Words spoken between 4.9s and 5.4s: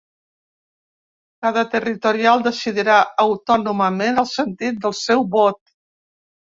seu